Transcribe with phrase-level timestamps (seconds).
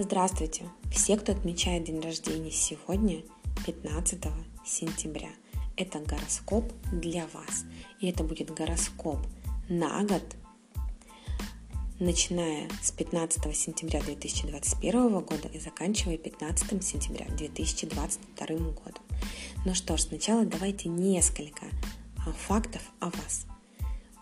[0.00, 0.64] Здравствуйте!
[0.92, 3.24] Все, кто отмечает день рождения сегодня,
[3.66, 4.26] 15
[4.64, 5.30] сентября.
[5.76, 7.64] Это гороскоп для вас.
[7.98, 9.18] И это будет гороскоп
[9.68, 10.22] на год,
[11.98, 19.02] начиная с 15 сентября 2021 года и заканчивая 15 сентября 2022 годом.
[19.64, 21.66] Ну что ж, сначала давайте несколько
[22.24, 23.46] а, фактов о вас.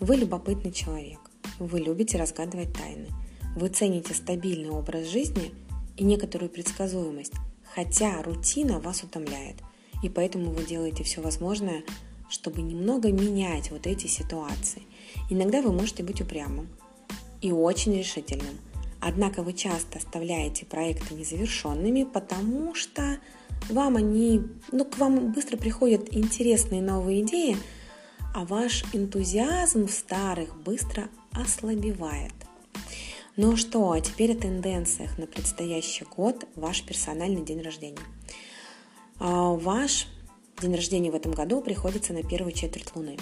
[0.00, 1.20] Вы любопытный человек.
[1.58, 3.08] Вы любите разгадывать тайны–
[3.58, 5.52] вы цените стабильный образ жизни
[5.96, 7.34] и некоторую предсказуемость,
[7.74, 9.56] хотя рутина вас утомляет.
[10.02, 11.82] И поэтому вы делаете все возможное,
[12.30, 14.82] чтобы немного менять вот эти ситуации.
[15.28, 16.68] Иногда вы можете быть упрямым
[17.40, 18.58] и очень решительным.
[19.00, 23.18] Однако вы часто оставляете проекты незавершенными, потому что
[23.68, 27.56] вам они, ну, к вам быстро приходят интересные новые идеи,
[28.34, 32.37] а ваш энтузиазм в старых быстро ослабевает.
[33.40, 38.02] Ну что, а теперь о тенденциях на предстоящий год, ваш персональный день рождения.
[39.20, 40.08] А, ваш
[40.60, 43.16] день рождения в этом году приходится на первую четверть Луны.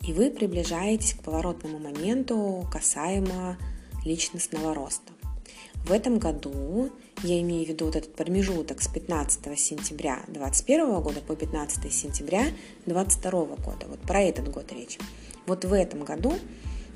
[0.00, 3.56] И вы приближаетесь к поворотному моменту касаемо
[4.04, 5.12] личностного роста.
[5.86, 6.90] В этом году,
[7.22, 12.42] я имею в виду вот этот промежуток с 15 сентября 2021 года по 15 сентября
[12.86, 14.98] 2022 года, вот про этот год речь.
[15.46, 16.32] Вот в этом году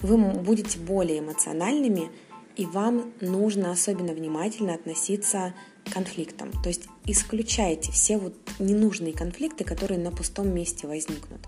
[0.03, 2.11] вы будете более эмоциональными,
[2.59, 6.51] и вам нужно особенно внимательно относиться к конфликтам.
[6.62, 11.41] То есть исключайте все вот ненужные конфликты, которые на пустом месте возникнут.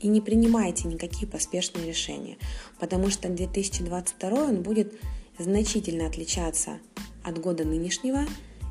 [0.00, 2.38] И не принимайте никакие поспешные решения,
[2.80, 4.94] потому что 2022 он будет
[5.38, 6.78] значительно отличаться
[7.22, 8.24] от года нынешнего,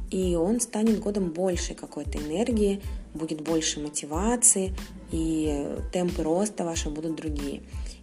[0.10, 2.82] и он станет годом большей какой-то энергии,
[3.14, 4.76] будет больше мотивации,
[5.14, 7.62] и темпы роста ваши будут другие.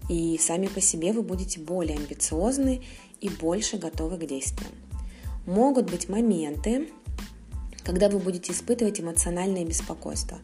[0.09, 2.83] И сами по себе вы будете более амбициозны
[3.21, 4.73] и больше готовы к действиям.
[5.45, 6.89] Могут быть моменты,
[7.83, 10.39] когда вы будете испытывать эмоциональное беспокойство.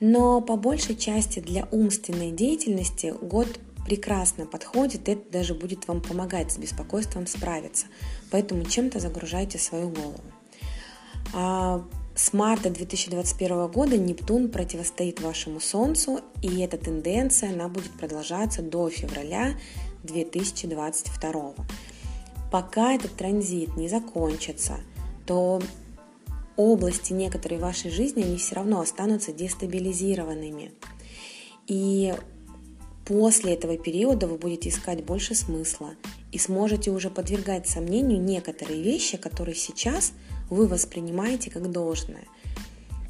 [0.00, 3.46] Но по большей части для умственной деятельности год
[3.84, 7.86] прекрасно подходит, это даже будет вам помогать с беспокойством справиться.
[8.30, 10.20] Поэтому чем-то загружайте свою голову.
[12.14, 18.90] С марта 2021 года Нептун противостоит вашему Солнцу, и эта тенденция она будет продолжаться до
[18.90, 19.54] февраля
[20.02, 21.54] 2022.
[22.50, 24.80] Пока этот транзит не закончится,
[25.26, 25.62] то
[26.56, 30.72] области некоторой вашей жизни, они все равно останутся дестабилизированными.
[31.66, 32.12] И
[33.06, 35.94] после этого периода вы будете искать больше смысла
[36.30, 40.12] и сможете уже подвергать сомнению некоторые вещи, которые сейчас
[40.50, 42.24] вы воспринимаете как должное.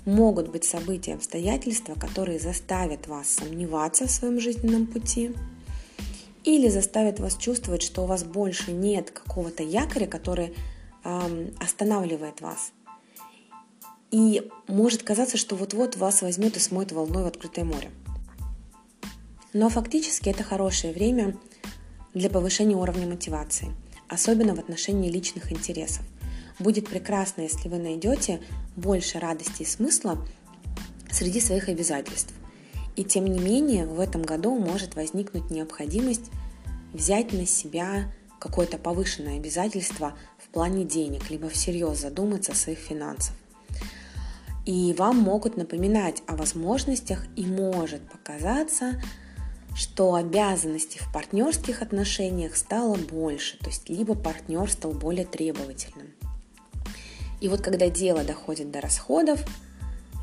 [0.04, 5.32] Могут быть события, обстоятельства, которые заставят вас сомневаться в своем жизненном пути–
[6.44, 10.54] или заставит вас чувствовать, что у вас больше нет какого-то якоря, который
[11.04, 12.72] эм, останавливает вас.
[14.10, 17.91] И может казаться, что вот-вот вас возьмет и смоет волной в открытое море.
[19.53, 21.37] Но фактически это хорошее время
[22.12, 23.70] для повышения уровня мотивации,
[24.09, 26.04] особенно в отношении личных интересов.
[26.62, 28.40] Будет прекрасно, если вы найдете
[28.76, 30.24] больше радости и смысла
[31.10, 32.32] среди своих обязательств.
[32.94, 36.30] И тем не менее, в этом году может возникнуть необходимость
[36.92, 43.34] взять на себя какое-то повышенное обязательство в плане денег, либо всерьез задуматься о своих финансах.
[44.64, 49.02] И вам могут напоминать о возможностях и может показаться,
[49.74, 56.01] что обязанностей в партнерских отношениях стало больше, то есть либо партнер стал более требовательным.
[57.42, 59.44] И вот когда дело доходит до расходов,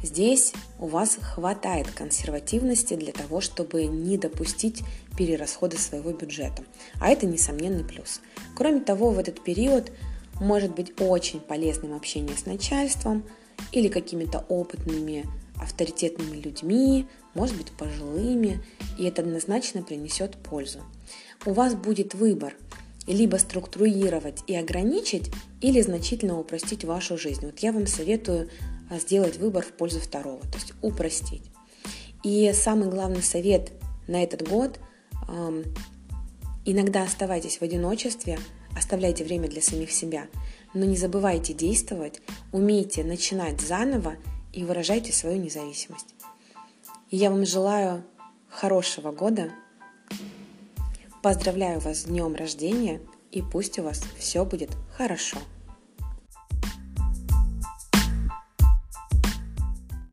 [0.01, 4.81] Здесь у вас хватает консервативности для того, чтобы не допустить
[5.17, 6.63] перерасхода своего бюджета.
[7.01, 8.21] А это несомненный плюс.
[8.55, 9.91] Кроме того, в этот период
[10.39, 13.25] может быть очень полезным общение с начальством
[13.73, 15.25] или какими-то опытными
[15.57, 18.63] авторитетными людьми, может быть пожилыми,
[18.97, 20.79] и это однозначно принесет пользу.
[21.45, 22.55] У вас будет выбор
[23.13, 27.45] либо структурировать и ограничить, или значительно упростить вашу жизнь.
[27.45, 28.49] Вот я вам советую
[28.89, 31.43] а сделать выбор в пользу второго, то есть упростить.
[32.23, 33.71] И самый главный совет
[34.07, 34.79] на этот год–
[36.65, 38.39] иногда оставайтесь в одиночестве,
[38.75, 40.27] оставляйте время для самих себя,
[40.73, 42.21] но не забывайте действовать,
[42.51, 44.15] умейте начинать заново
[44.53, 46.15] и выражайте свою независимость.
[47.09, 48.03] И я вам желаю
[48.49, 49.51] хорошего года,
[51.21, 53.01] поздравляю вас с днем рождения
[53.31, 55.37] и пусть у вас все будет хорошо.